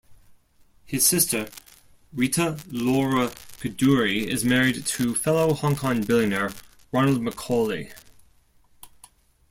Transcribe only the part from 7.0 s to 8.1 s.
McAulay.